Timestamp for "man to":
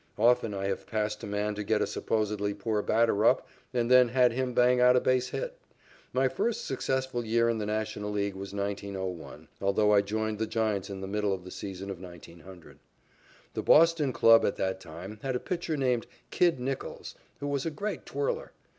1.27-1.63